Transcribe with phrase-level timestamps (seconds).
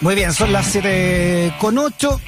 [0.00, 2.20] Muy bien, son las 7 con 8.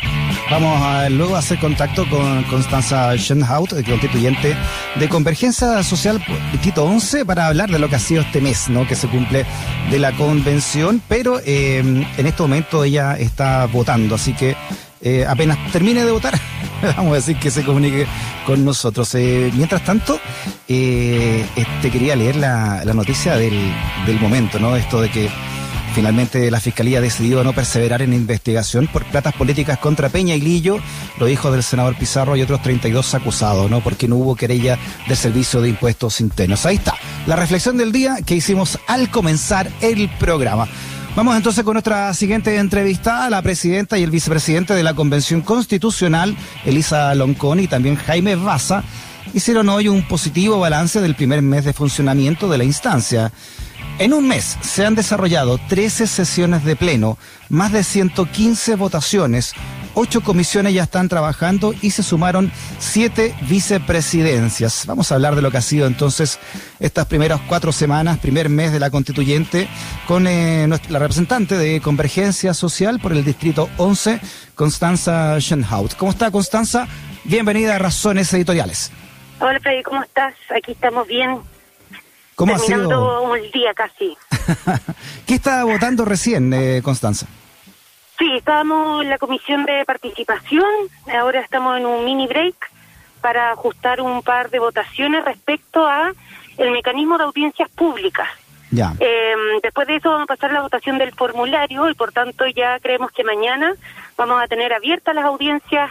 [0.50, 4.54] Vamos a luego a hacer contacto con Constanza Schenhaut, constituyente
[4.96, 6.22] de Convergencia Social
[6.52, 8.86] Distrito 11, para hablar de lo que ha sido este mes, ¿no?
[8.86, 9.46] Que se cumple
[9.90, 14.54] de la convención, pero eh, en este momento ella está votando, así que
[15.00, 16.38] eh, apenas termine de votar,
[16.96, 18.06] vamos a decir que se comunique
[18.46, 19.14] con nosotros.
[19.14, 20.20] Eh, mientras tanto,
[20.68, 24.76] eh, este, quería leer la, noticia del momento, ¿no?
[24.76, 25.30] Esto de que
[25.94, 30.40] Finalmente, la Fiscalía ha decidido no perseverar en investigación por platas políticas contra Peña y
[30.40, 30.78] Lillo,
[31.18, 33.82] los hijos del senador Pizarro y otros 32 acusados, ¿no?
[33.82, 36.64] Porque no hubo querella del Servicio de Impuestos Internos.
[36.64, 36.94] Ahí está,
[37.26, 40.66] la reflexión del día que hicimos al comenzar el programa.
[41.14, 46.34] Vamos entonces con nuestra siguiente entrevista, la presidenta y el vicepresidente de la Convención Constitucional,
[46.64, 48.82] Elisa Loncón y también Jaime Baza,
[49.34, 53.30] hicieron hoy un positivo balance del primer mes de funcionamiento de la instancia.
[53.98, 57.18] En un mes se han desarrollado 13 sesiones de pleno,
[57.50, 59.52] más de 115 votaciones,
[59.94, 64.86] 8 comisiones ya están trabajando y se sumaron 7 vicepresidencias.
[64.86, 66.40] Vamos a hablar de lo que ha sido entonces
[66.80, 69.68] estas primeras cuatro semanas, primer mes de la constituyente,
[70.08, 74.20] con eh, la representante de Convergencia Social por el Distrito 11,
[74.54, 75.94] Constanza Schenhaut.
[75.96, 76.88] ¿Cómo está Constanza?
[77.24, 78.90] Bienvenida a Razones Editoriales.
[79.38, 80.34] Hola Freddy, ¿cómo estás?
[80.56, 81.51] Aquí estamos bien
[82.34, 83.22] ¿Cómo terminando ha sido?
[83.22, 84.16] un día casi.
[85.26, 87.26] ¿Qué está votando recién, eh, Constanza?
[88.18, 90.68] Sí, estábamos en la comisión de participación,
[91.18, 92.54] ahora estamos en un mini break
[93.20, 96.12] para ajustar un par de votaciones respecto a
[96.58, 98.28] el mecanismo de audiencias públicas.
[98.70, 98.94] Ya.
[99.00, 102.46] Eh, después de eso vamos a pasar a la votación del formulario y por tanto
[102.46, 103.74] ya creemos que mañana
[104.16, 105.90] vamos a tener abiertas las audiencias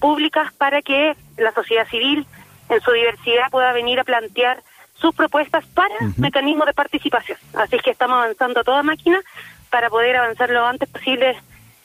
[0.00, 2.26] públicas para que la sociedad civil
[2.68, 4.62] en su diversidad pueda venir a plantear
[5.02, 6.14] sus propuestas para Ujú.
[6.16, 7.36] mecanismos de participación.
[7.54, 9.20] Así que estamos avanzando a toda máquina
[9.68, 11.36] para poder avanzar lo antes posible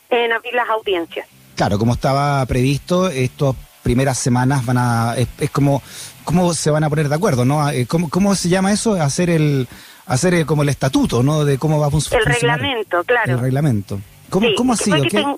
[0.08, 1.26] en abrir las audiencias.
[1.56, 5.14] Claro, como estaba previsto, estas primeras semanas van a.
[5.18, 5.82] Es, es como.
[6.24, 7.68] ¿Cómo se van a poner de acuerdo, no?
[7.70, 8.94] Eh, ¿Cómo, cómo se llama eso?
[8.94, 9.66] Hacer el.
[10.06, 11.44] Hacer el- como el estatuto, ¿no?
[11.44, 12.60] De cómo va a fun- El funcionar.
[12.60, 13.32] reglamento, claro.
[13.34, 14.00] El reglamento.
[14.30, 14.96] ¿Cómo, Sí, cómo ha sido?
[14.98, 15.36] puede que ¿Qué- ten-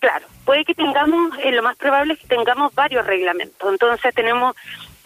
[0.00, 3.68] claro, puede que tengamos, eh, lo más probable es que tengamos varios reglamentos.
[3.70, 4.54] Entonces tenemos,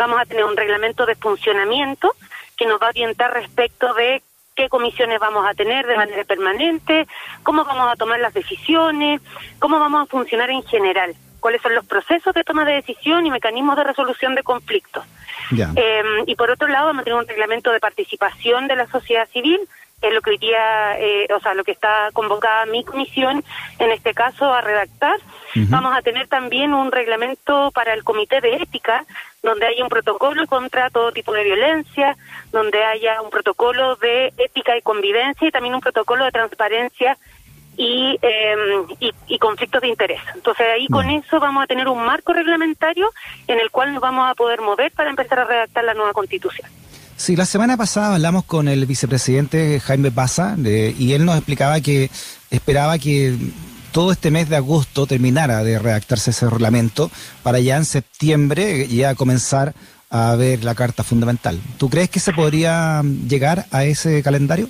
[0.03, 2.17] vamos a tener un reglamento de funcionamiento
[2.57, 4.21] que nos va a orientar respecto de
[4.57, 7.07] qué comisiones vamos a tener de manera permanente,
[7.45, 9.21] cómo vamos a tomar las decisiones,
[9.61, 13.31] cómo vamos a funcionar en general, cuáles son los procesos de toma de decisión y
[13.31, 15.05] mecanismos de resolución de conflictos.
[15.77, 19.29] Eh, y por otro lado, vamos a tener un reglamento de participación de la sociedad
[19.29, 19.61] civil,
[20.03, 23.45] es lo que hoy día, eh, o sea, lo que está convocada mi comisión,
[23.79, 25.19] en este caso, a redactar.
[25.55, 29.05] Vamos a tener también un reglamento para el comité de ética,
[29.43, 32.17] donde haya un protocolo contra todo tipo de violencia,
[32.53, 37.19] donde haya un protocolo de ética y convivencia y también un protocolo de transparencia
[37.77, 38.57] y, eh,
[38.99, 40.23] y, y conflictos de interés.
[40.35, 43.11] Entonces ahí con eso vamos a tener un marco reglamentario
[43.47, 46.69] en el cual nos vamos a poder mover para empezar a redactar la nueva constitución.
[47.23, 52.11] Sí, la semana pasada hablamos con el vicepresidente Jaime Baza y él nos explicaba que
[52.51, 53.37] esperaba que
[53.93, 57.13] todo este mes de agosto terminara de redactarse ese reglamento
[57.45, 59.73] para ya en septiembre ya comenzar
[60.11, 61.61] a ver la carta fundamental.
[61.79, 64.69] ¿Tú crees que se podría llegar a ese calendario?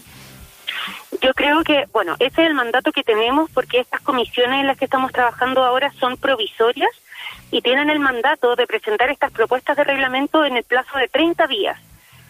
[1.22, 4.76] Yo creo que, bueno, ese es el mandato que tenemos porque estas comisiones en las
[4.76, 6.91] que estamos trabajando ahora son provisorias
[7.50, 11.46] y tienen el mandato de presentar estas propuestas de reglamento en el plazo de 30
[11.46, 11.78] días.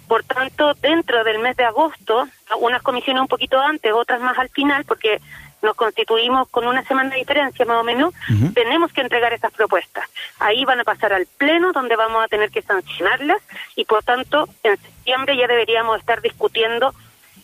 [0.08, 4.48] Por tanto, dentro del mes de agosto, unas comisiones un poquito antes, otras más al
[4.50, 5.20] final, porque
[5.62, 8.12] nos constituimos con una semana de diferencia más o menos,
[8.52, 10.04] tenemos que entregar esas propuestas.
[10.40, 13.40] Ahí van a pasar al Pleno, donde vamos a tener que sancionarlas,
[13.76, 16.92] y por tanto, en septiembre ya deberíamos estar discutiendo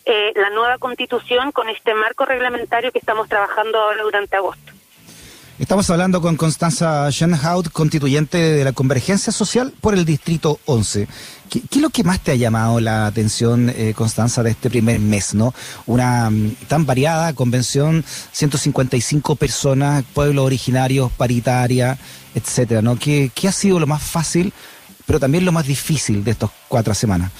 [0.05, 4.73] eh, la nueva constitución con este marco reglamentario que estamos trabajando ahora durante agosto.
[5.59, 11.05] Estamos hablando con Constanza Schenhaut, constituyente de la Convergencia Social por el Distrito 11.
[11.49, 15.01] ¿Qué, es lo que más te ha llamado la atención, eh, Constanza, de este primer
[15.01, 15.53] mes, no?
[15.85, 21.97] Una mm, tan variada convención, 155 personas, pueblos originarios, paritaria,
[22.33, 22.97] etcétera, ¿no?
[22.97, 24.53] ¿Qué, qué ha sido lo más fácil,
[25.05, 27.33] pero también lo más difícil de estas cuatro semanas?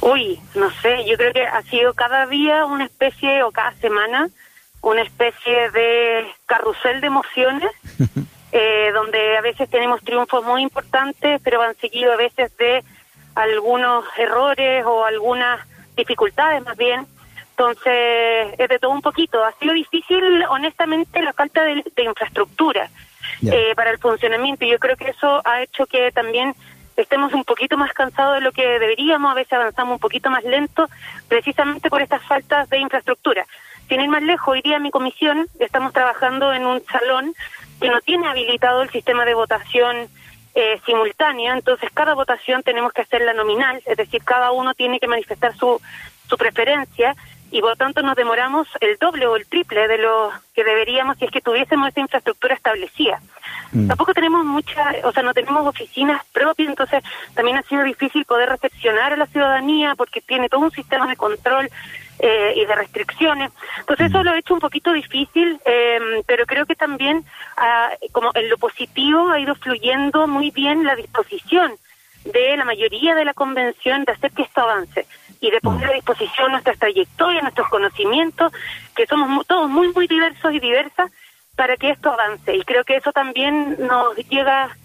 [0.00, 4.30] Uy, no sé, yo creo que ha sido cada día una especie, o cada semana,
[4.82, 7.70] una especie de carrusel de emociones,
[8.52, 12.84] eh, donde a veces tenemos triunfos muy importantes, pero van seguidos a veces de
[13.34, 15.60] algunos errores o algunas
[15.96, 17.06] dificultades más bien.
[17.50, 19.44] Entonces, es de todo un poquito.
[19.44, 22.88] Ha sido difícil, honestamente, la falta de, de infraestructura
[23.42, 24.64] eh, para el funcionamiento.
[24.64, 26.54] Y yo creo que eso ha hecho que también
[26.96, 30.42] estemos un poquito más cansados de lo que deberíamos, a veces avanzamos un poquito más
[30.44, 30.88] lento,
[31.28, 33.46] precisamente por estas faltas de infraestructura.
[33.88, 37.34] Sin ir más lejos, hoy día en mi comisión estamos trabajando en un salón
[37.80, 40.08] que no tiene habilitado el sistema de votación
[40.54, 45.06] eh, simultánea, entonces cada votación tenemos que hacerla nominal, es decir, cada uno tiene que
[45.06, 45.80] manifestar su,
[46.28, 47.14] su preferencia
[47.50, 51.16] y por lo tanto nos demoramos el doble o el triple de lo que deberíamos
[51.16, 53.20] si es que tuviésemos esa infraestructura establecida.
[53.72, 53.88] Mm.
[53.88, 57.02] Tampoco tenemos mucha, o sea, no tenemos oficinas propias, entonces
[57.34, 61.16] también ha sido difícil poder recepcionar a la ciudadanía porque tiene todo un sistema de
[61.16, 61.70] control
[62.18, 63.52] eh, y de restricciones.
[63.78, 64.24] Entonces eso mm.
[64.24, 67.24] lo ha hecho un poquito difícil, eh, pero creo que también
[67.56, 71.72] ah, como en lo positivo ha ido fluyendo muy bien la disposición
[72.24, 75.06] de la mayoría de la convención de hacer que esto avance
[75.40, 78.52] y de poner a disposición nuestras trayectorias, nuestros conocimientos,
[78.96, 81.10] que somos todos muy, muy diversos y diversas,
[81.58, 82.54] para que esto avance.
[82.54, 84.76] Y creo que eso también nos llega,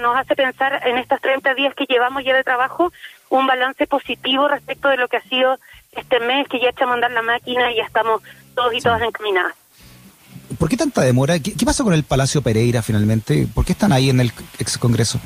[0.00, 2.92] nos hace pensar en estos 30 días que llevamos ya de trabajo,
[3.28, 5.58] un balance positivo respecto de lo que ha sido
[5.92, 8.22] este mes, que ya echamos a andar la máquina y ya estamos
[8.54, 9.54] todos y todas encaminadas.
[10.58, 11.38] ¿Por qué tanta demora?
[11.38, 13.46] ¿Qué, ¿Qué, pasó con el Palacio Pereira finalmente?
[13.52, 15.20] ¿Por qué están ahí en el ex Congreso?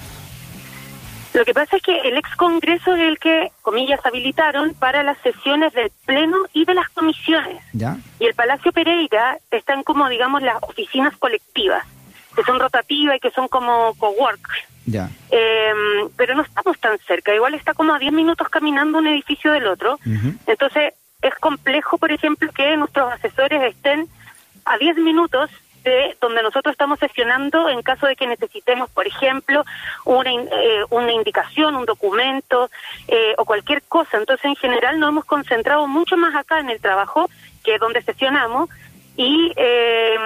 [1.34, 5.16] Lo que pasa es que el ex Congreso es el que, comillas, habilitaron para las
[5.22, 7.62] sesiones del Pleno y de las comisiones.
[7.72, 7.96] ¿Ya?
[8.18, 11.86] Y el Palacio Pereira están como, digamos, las oficinas colectivas,
[12.34, 14.48] que son rotativas y que son como cowork.
[14.86, 15.08] Ya.
[15.30, 15.72] Eh,
[16.16, 19.66] pero no estamos tan cerca, igual está como a 10 minutos caminando un edificio del
[19.66, 19.98] otro.
[20.46, 24.08] Entonces, es complejo, por ejemplo, que nuestros asesores estén
[24.64, 25.50] a 10 minutos
[25.84, 29.64] de donde nosotros estamos sesionando en caso de que necesitemos, por ejemplo,
[30.04, 32.70] una, eh, una indicación, un documento
[33.08, 34.18] eh, o cualquier cosa.
[34.18, 37.28] Entonces, en general, nos hemos concentrado mucho más acá en el trabajo
[37.64, 38.68] que donde sesionamos
[39.16, 40.16] y eh,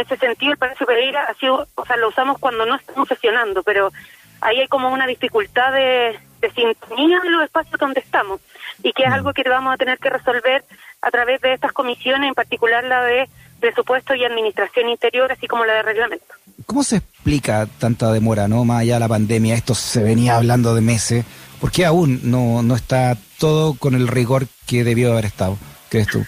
[0.00, 3.08] en ese sentido el Palacio Pereira ha sido, o sea, lo usamos cuando no estamos
[3.08, 3.92] sesionando, pero
[4.40, 8.40] ahí hay como una dificultad de, de sintonía de los espacios donde estamos
[8.82, 9.14] y que es mm.
[9.14, 10.64] algo que vamos a tener que resolver
[11.02, 13.28] a través de estas comisiones, en particular la de
[13.60, 16.24] presupuesto y administración interior, así como la de reglamento.
[16.64, 18.64] ¿Cómo se explica tanta demora, no?
[18.64, 21.24] Más allá de la pandemia, esto se venía hablando de meses.
[21.60, 25.58] ¿Por qué aún no, no está todo con el rigor que debió haber estado,
[25.90, 26.24] crees tú?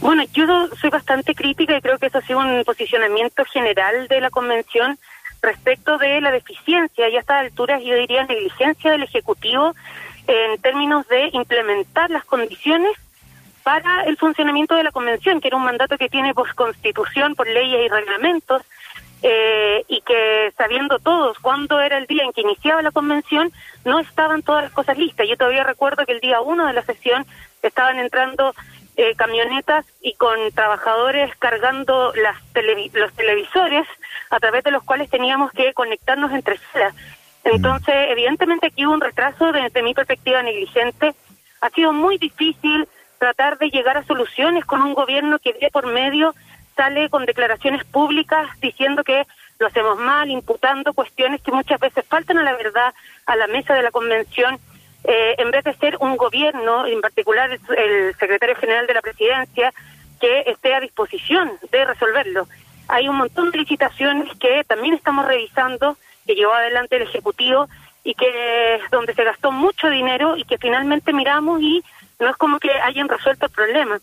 [0.00, 0.46] Bueno, yo
[0.80, 4.98] soy bastante crítica y creo que eso ha sido un posicionamiento general de la Convención
[5.42, 9.74] respecto de la deficiencia y a estas alturas yo diría negligencia del Ejecutivo
[10.26, 12.92] en términos de implementar las condiciones
[13.62, 17.46] para el funcionamiento de la convención, que era un mandato que tiene por constitución, por
[17.46, 18.62] leyes y reglamentos,
[19.22, 23.52] eh, y que sabiendo todos cuándo era el día en que iniciaba la convención,
[23.84, 25.28] no estaban todas las cosas listas.
[25.28, 27.26] Yo todavía recuerdo que el día uno de la sesión
[27.62, 28.54] estaban entrando
[29.00, 32.36] eh, camionetas y con trabajadores cargando las
[32.92, 33.86] los televisores
[34.28, 36.94] a través de los cuales teníamos que conectarnos entre salas.
[37.44, 41.14] Entonces, evidentemente aquí hubo un retraso desde mi perspectiva negligente.
[41.62, 42.86] Ha sido muy difícil
[43.18, 46.34] tratar de llegar a soluciones con un gobierno que de por medio
[46.76, 49.26] sale con declaraciones públicas diciendo que
[49.58, 52.92] lo hacemos mal, imputando cuestiones que muchas veces faltan a la verdad
[53.24, 54.58] a la mesa de la convención,
[55.04, 59.72] eh, en vez de ser un gobierno, en particular el, secretario general de la presidencia,
[60.20, 62.46] que esté a disposición de resolverlo.
[62.88, 67.68] Hay un montón de licitaciones que también estamos revisando, que llevó adelante el Ejecutivo
[68.04, 71.82] y que donde se gastó mucho dinero y que finalmente miramos y
[72.18, 73.98] no es como que hayan resuelto el problema.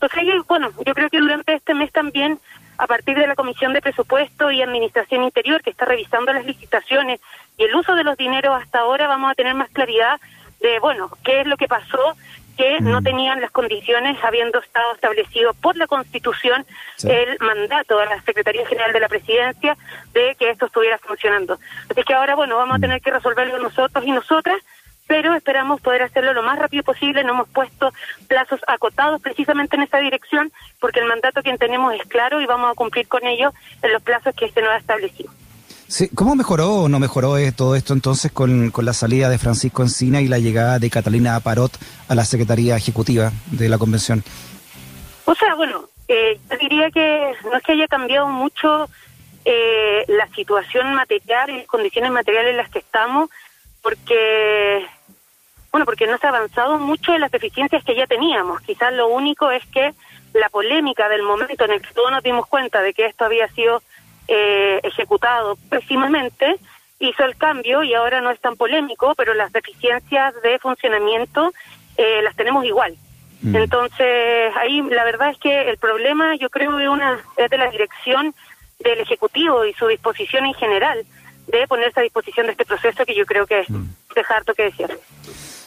[0.00, 2.38] Entonces, bueno, yo creo que durante este mes también,
[2.78, 7.20] a partir de la Comisión de Presupuesto y Administración Interior, que está revisando las licitaciones
[7.58, 10.20] y el uso de los dineros hasta ahora, vamos a tener más claridad
[10.60, 12.16] de, bueno, qué es lo que pasó,
[12.56, 13.04] que no mm.
[13.04, 16.66] tenían las condiciones, habiendo estado establecido por la Constitución
[17.04, 19.76] el mandato a la Secretaría General de la Presidencia
[20.12, 21.58] de que esto estuviera funcionando.
[21.88, 22.82] Así que ahora, bueno, vamos a mm.
[22.82, 24.60] tener que resolverlo nosotros y nosotras
[25.08, 27.24] pero esperamos poder hacerlo lo más rápido posible.
[27.24, 27.92] No hemos puesto
[28.28, 32.70] plazos acotados precisamente en esa dirección, porque el mandato que tenemos es claro y vamos
[32.70, 35.32] a cumplir con ello en los plazos que se nos ha establecido.
[35.88, 39.82] Sí, ¿Cómo mejoró o no mejoró eh, todo esto entonces con, la salida de Francisco
[39.82, 41.72] Encina y la llegada de Catalina Parot
[42.08, 44.22] a la Secretaría Ejecutiva de la Convención?
[45.24, 48.90] O sea, bueno, eh, yo diría que no es que haya cambiado mucho
[49.46, 53.30] eh, la situación material y las condiciones materiales en las que estamos,
[53.80, 54.84] porque
[55.72, 58.60] bueno, porque no se ha avanzado mucho en las deficiencias que ya teníamos.
[58.60, 59.94] Quizás lo único es que
[60.34, 63.48] la polémica del momento en el que todos nos dimos cuenta de que esto había
[63.48, 63.82] sido
[64.28, 66.56] eh, ejecutado pésimamente
[67.00, 71.52] hizo el cambio y ahora no es tan polémico, pero las deficiencias de funcionamiento
[71.96, 72.96] eh, las tenemos igual.
[73.40, 73.56] Mm.
[73.56, 77.70] Entonces, ahí la verdad es que el problema yo creo que una, es de la
[77.70, 78.34] dirección
[78.80, 81.04] del Ejecutivo y su disposición en general
[81.46, 83.86] de ponerse a disposición de este proceso que yo creo que es mm.
[84.18, 84.88] Deja harto que decir.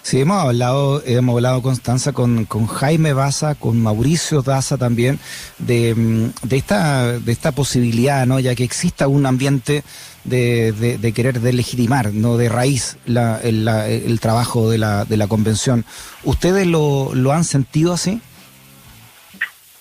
[0.04, 5.20] Sí, hemos hablado, hemos hablado Constanza con, con Jaime Baza, con Mauricio Daza también,
[5.60, 8.40] de, mm, de, esta, de esta posibilidad, ¿no?
[8.40, 9.84] Ya que exista un ambiente
[10.24, 12.38] de, de, querer delegitimar, ¿no?
[12.38, 15.86] De raíz la, el, el, trabajo de la, de la convención.
[16.24, 18.22] ¿Ustedes lo, lo han sentido así?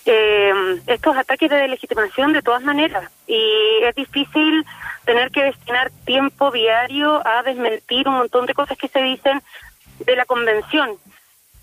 [0.05, 0.51] Eh,
[0.87, 3.39] estos ataques de delegitimación de todas maneras y
[3.83, 4.65] es difícil
[5.11, 9.41] tener que destinar tiempo diario a desmentir un montón de cosas que se dicen
[10.05, 10.91] de la convención.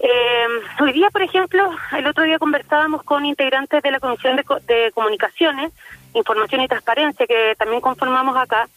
[0.01, 0.47] Eh,
[0.81, 5.73] hoy día, por ejemplo, el otro día conversábamos con integrantes de la Comisión de, Comunicaciones,
[6.13, 8.69] Información y Transparencia, que también conformamos acá,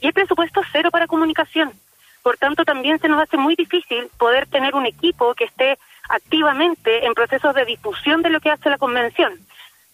[0.00, 1.72] y el presupuesto cero para comunicación.
[2.24, 5.78] Por tanto, también se nos hace muy difícil poder tener un equipo que esté
[6.08, 9.34] activamente en procesos de difusión de lo que hace la convención.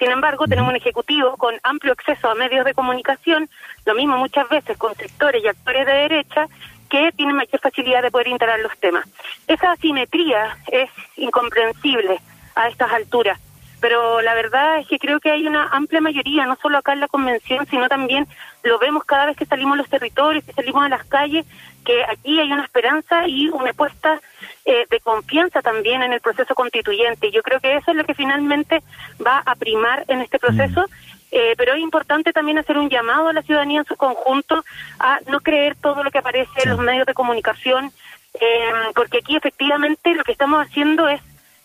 [0.03, 3.49] Sin embargo, tenemos un ejecutivo con amplio acceso a medios de comunicación,
[3.87, 6.49] lo mismo muchas veces con sectores y actores de derecha
[6.91, 9.07] que tienen mayor facilidad de poder integrar los temas.
[9.47, 12.21] Esa asimetría es incomprensible
[12.57, 13.39] a estas alturas,
[13.81, 17.01] pero la verdad es que creo que hay una amplia mayoría, no solo acá en
[17.01, 18.27] la convención, sino también
[18.65, 21.47] lo vemos cada vez que salimos a los territorios, que salimos a las calles,
[21.85, 24.21] que aquí hay una esperanza y una apuesta
[24.65, 27.31] eh, de confianza también en el proceso constituyente.
[27.31, 28.83] Yo creo que eso es lo que finalmente
[29.25, 31.13] va a primar en este proceso mm.
[31.35, 34.63] Eh, pero es importante también hacer un llamado a la ciudadanía en su conjunto
[34.99, 37.91] a no creer todo lo que aparece en los medios de comunicación,
[38.35, 41.23] eh, porque aquí efectivamente lo que estamos haciendo es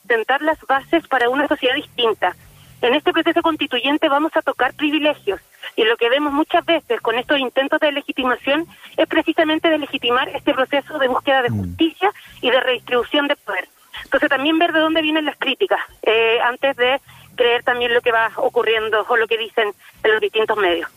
[0.08, 2.34] sentar las bases para una sociedad distinta.
[2.82, 5.42] En este proceso constituyente vamos a tocar privilegios
[5.76, 10.30] y lo que vemos muchas veces con estos intentos de legitimación es precisamente de legitimar
[10.30, 11.58] este proceso de búsqueda de mm.
[11.58, 13.68] justicia y de redistribución de poder.
[14.04, 17.02] Entonces también ver de dónde vienen las críticas eh, antes de
[17.36, 19.72] creer también lo que va ocurriendo o lo que dicen
[20.04, 20.90] en los distintos medios.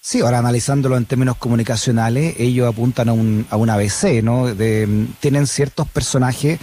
[0.00, 4.54] Sí, ahora analizándolo en términos comunicacionales, ellos apuntan a un, a un ABC, ¿no?
[4.54, 6.60] De, tienen ciertos personajes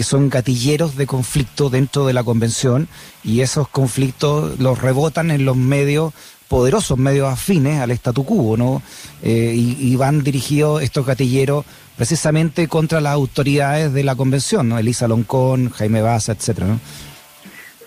[0.00, 2.88] que son gatilleros de conflicto dentro de la convención
[3.22, 6.14] y esos conflictos los rebotan en los medios
[6.48, 8.80] poderosos, medios afines al statu quo, ¿no?
[9.22, 11.66] Eh, y, van dirigidos estos gatilleros
[11.98, 14.78] precisamente contra las autoridades de la convención, ¿no?
[14.78, 16.80] Elisa Loncón, Jaime Baza, etcétera, ¿no?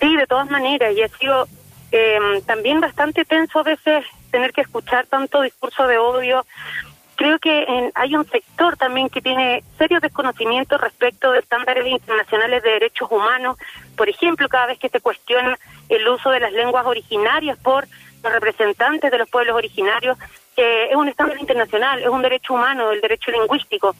[0.00, 1.48] Sí, de todas maneras, y ha sido
[1.90, 6.46] eh, también bastante tenso a veces tener que escuchar tanto discurso de odio.
[7.16, 12.70] Creo que hay un sector también que tiene serios desconocimientos respecto de estándares internacionales de
[12.70, 13.56] derechos humanos.
[13.96, 15.56] Por ejemplo, cada vez que se cuestiona
[15.88, 17.86] el uso de las lenguas originarias por
[18.22, 20.18] los representantes de los pueblos originarios,
[20.56, 23.94] que es un estándar internacional, es un derecho humano, el derecho lingüístico.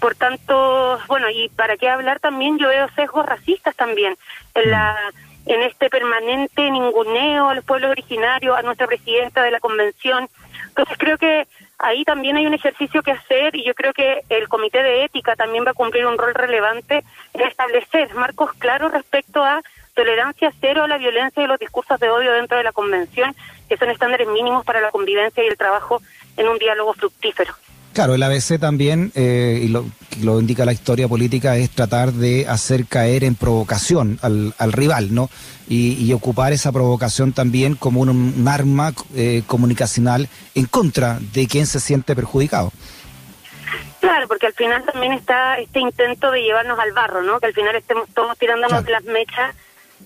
[0.00, 4.16] Por tanto, bueno, y para qué hablar también, yo veo sesgos racistas también
[4.54, 4.96] en la
[5.46, 10.28] en este permanente ninguneo a los pueblos originarios, a nuestra presidenta de la convención.
[10.68, 11.46] Entonces creo que
[11.78, 15.36] ahí también hay un ejercicio que hacer y yo creo que el Comité de Ética
[15.36, 17.04] también va a cumplir un rol relevante
[17.34, 19.62] en establecer marcos claros respecto a
[19.94, 23.34] tolerancia cero a la violencia y los discursos de odio dentro de la convención,
[23.68, 26.00] que son estándares mínimos para la convivencia y el trabajo
[26.36, 27.52] en un diálogo fructífero.
[27.98, 29.84] Claro, el ABC también, eh, y lo,
[30.22, 35.12] lo indica la historia política, es tratar de hacer caer en provocación al, al rival,
[35.12, 35.28] ¿no?
[35.68, 41.80] Y, ocupar esa provocación también como un, arma eh, comunicacional en contra de quien se
[41.80, 42.70] siente perjudicado.
[43.98, 47.40] Claro, porque al final también está este intento de llevarnos al barro, ¿no?
[47.40, 49.56] Que al final estemos todos tirándonos de las mechas.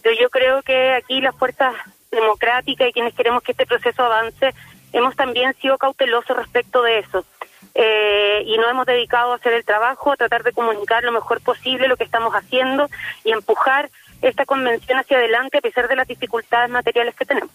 [0.03, 1.75] Pero yo creo que aquí las fuerzas
[2.11, 4.55] democráticas y quienes queremos que este proceso avance,
[4.95, 7.27] hemos también sido cautelosos respecto de eso
[7.75, 11.41] eh, y nos hemos dedicado a hacer el trabajo, a tratar de comunicar lo mejor
[11.41, 12.89] posible lo que estamos haciendo
[13.25, 17.51] y empujar esta convención hacia adelante a pesar de las dificultades materiales que tenemos.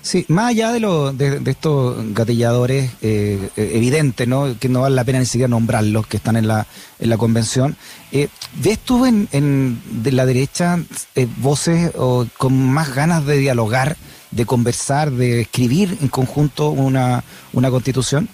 [0.00, 4.56] Sí, más allá de, lo, de, estos gatilladores eh, eh, evidentes, ¿no?
[4.58, 6.66] que no vale la pena ni siquiera nombrarlos, que están en la,
[6.98, 7.76] en la convención,
[8.12, 10.78] eh, ¿ves tú en, en de la derecha
[11.14, 13.96] eh, voces o, con más ganas de dialogar,
[14.30, 17.22] de conversar, de escribir en conjunto una,
[17.52, 18.28] una constitución?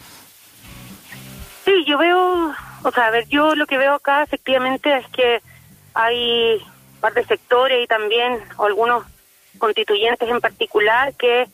[1.65, 5.41] Sí, yo veo, o sea, a ver, yo lo que veo acá efectivamente es que
[5.95, 6.61] hay
[7.01, 9.05] parte sectores y también algunos
[9.59, 11.49] constituyentes en particular que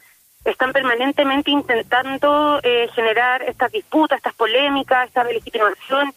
[0.45, 6.13] están permanentemente intentando eh, generar estas disputas, estas polémicas, esta legitimación,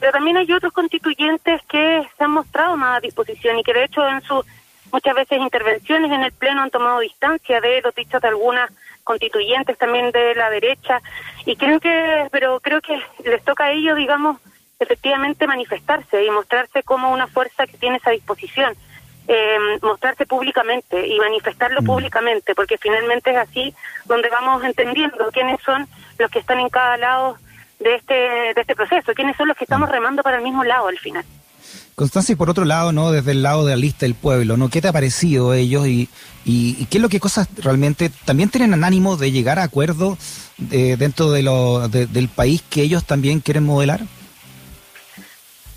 [0.00, 3.84] pero también hay otros constituyentes que se han mostrado más a disposición y que de
[3.84, 4.44] hecho en sus
[4.90, 8.70] muchas veces intervenciones en el Pleno han tomado distancia de los dichos de algunas
[9.04, 11.00] constituyentes también de la derecha
[11.46, 14.38] y creo que pero creo que les toca a ellos digamos
[14.78, 18.74] efectivamente manifestarse y mostrarse como una fuerza que tiene esa disposición
[19.28, 21.84] eh, mostrarse públicamente y manifestarlo mm.
[21.84, 23.74] públicamente porque finalmente es así
[24.06, 25.86] donde vamos entendiendo quiénes son
[26.18, 27.36] los que están en cada lado
[27.78, 30.88] de este, de este proceso, quiénes son los que estamos remando para el mismo lado
[30.88, 31.24] al final.
[32.00, 33.12] Constancia, y por otro lado, ¿no?
[33.12, 34.70] Desde el lado de la lista del pueblo, ¿no?
[34.70, 36.08] ¿Qué te ha parecido ellos y,
[36.46, 40.16] y, qué es lo que cosas realmente también tienen ánimo de llegar a acuerdos
[40.70, 44.00] eh, dentro de lo, del país que ellos también quieren modelar?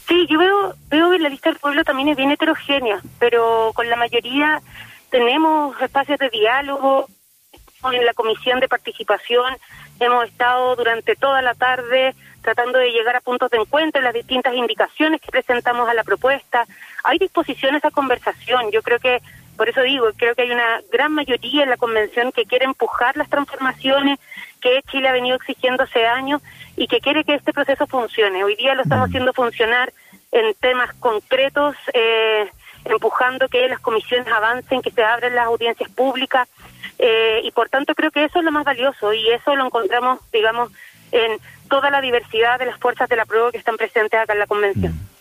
[0.07, 3.89] Sí, yo veo, veo que la lista del pueblo también es bien heterogénea, pero con
[3.89, 4.61] la mayoría
[5.09, 7.09] tenemos espacios de diálogo.
[7.91, 9.43] En la comisión de participación
[9.99, 14.13] hemos estado durante toda la tarde tratando de llegar a puntos de encuentro en las
[14.13, 16.65] distintas indicaciones que presentamos a la propuesta.
[17.03, 18.69] Hay disposiciones a conversación.
[18.71, 19.21] Yo creo que,
[19.55, 23.17] por eso digo, creo que hay una gran mayoría en la convención que quiere empujar
[23.17, 24.19] las transformaciones
[24.61, 26.41] que Chile ha venido exigiendo hace años
[26.75, 28.43] y que quiere que este proceso funcione.
[28.43, 29.91] Hoy día lo estamos haciendo funcionar
[30.31, 32.49] en temas concretos, eh,
[32.85, 36.47] empujando que las comisiones avancen, que se abran las audiencias públicas.
[36.99, 40.19] Eh, y por tanto creo que eso es lo más valioso y eso lo encontramos,
[40.31, 40.71] digamos,
[41.11, 44.39] en toda la diversidad de las fuerzas de la prueba que están presentes acá en
[44.39, 44.93] la convención.
[44.93, 45.13] Mm.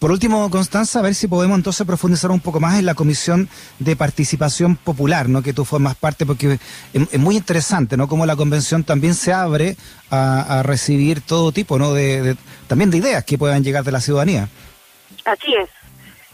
[0.00, 3.50] Por último, Constanza, a ver si podemos entonces profundizar un poco más en la Comisión
[3.78, 5.42] de Participación Popular, ¿no?
[5.42, 6.58] que tú formas parte, porque
[6.94, 8.08] es, muy interesante, ¿no?
[8.08, 9.76] Cómo la convención también se abre
[10.10, 11.92] a, recibir todo tipo, ¿no?
[11.92, 12.34] De,
[12.66, 14.48] también de ideas que puedan llegar de la ciudadanía.
[15.26, 15.68] Así es.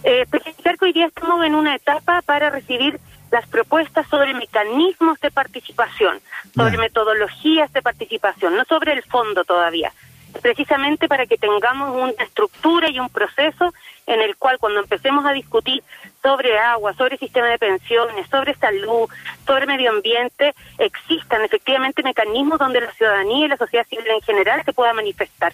[0.05, 3.01] Eh, que hoy día estamos en una etapa para recibir
[3.37, 6.21] las propuestas sobre mecanismos de participación,
[6.55, 9.93] sobre metodologías de participación, no sobre el fondo todavía.
[10.41, 13.75] Precisamente para que tengamos una estructura y un proceso
[14.07, 15.83] en el cual cuando empecemos a discutir
[16.23, 19.07] sobre agua, sobre sistema de pensiones, sobre salud,
[19.47, 24.63] sobre medio ambiente, existan efectivamente mecanismos donde la ciudadanía y la sociedad civil en general
[24.65, 25.53] se pueda manifestar.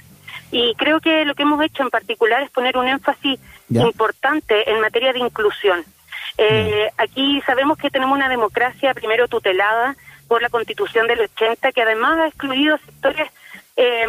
[0.53, 4.81] Y creo que lo que hemos hecho en particular es poner un énfasis importante en
[4.81, 5.85] materia de inclusión.
[6.39, 9.97] Eh, aquí sabemos que tenemos una democracia primero tutelada
[10.29, 13.31] por la constitución del 80, que además ha excluido sectores
[13.77, 14.07] eh,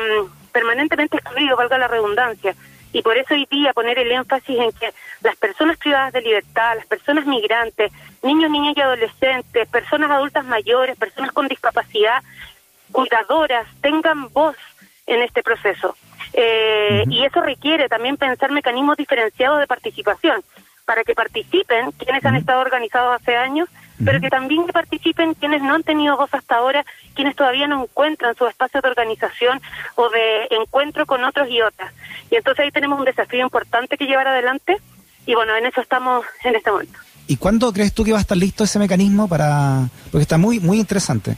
[0.51, 2.55] permanentemente excluidos, valga la redundancia.
[2.93, 6.75] Y por eso hoy día poner el énfasis en que las personas privadas de libertad,
[6.75, 12.23] las personas migrantes, niños, niñas y adolescentes, personas adultas mayores, personas con discapacidad,
[12.91, 14.55] cuidadoras, tengan voz
[15.07, 15.97] en este proceso.
[16.33, 20.43] Eh, y eso requiere también pensar mecanismos diferenciados de participación
[20.85, 23.69] para que participen quienes han estado organizados hace años,
[24.03, 27.83] pero que también que participen quienes no han tenido voz hasta ahora, quienes todavía no
[27.83, 29.61] encuentran su espacio de organización
[29.95, 31.93] o de encuentro con otros y otras.
[32.29, 34.77] Y entonces ahí tenemos un desafío importante que llevar adelante
[35.25, 36.99] y bueno, en eso estamos en este momento.
[37.27, 39.87] ¿Y cuándo crees tú que va a estar listo ese mecanismo para...?
[40.11, 41.37] Porque está muy, muy interesante.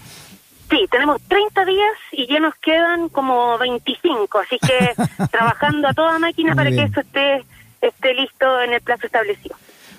[0.69, 4.95] Sí, tenemos 30 días y ya nos quedan como 25, así que
[5.31, 7.45] trabajando a toda máquina para que eso esté
[7.88, 9.56] esté listo en el plazo establecido.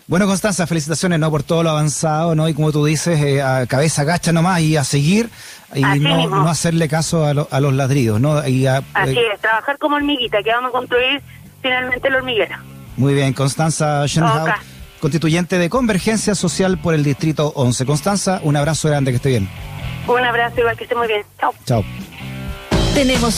[0.09, 1.31] Bueno, Constanza, felicitaciones ¿no?
[1.33, 2.49] por todo lo avanzado, ¿no?
[2.49, 5.31] Y como tú dices, eh, a cabeza gacha nomás y a seguir
[5.75, 8.47] y no, hacerle caso a, a, los ladridos, ¿no?
[8.47, 11.21] Y Así eh, es, trabajar como hormiguita, que vamos a construir
[11.61, 12.63] finalmente la hormiguera.
[12.97, 14.49] Muy bien, Constanza Schenhaut,
[15.01, 17.85] constituyente de Convergencia Social por el Distrito 11.
[17.85, 19.49] Constanza, un abrazo grande, que esté bien.
[20.07, 21.23] Un abrazo, igual que esté muy bien.
[21.41, 21.53] Chao.
[21.67, 21.85] Chao.
[22.95, 23.35] Tenemos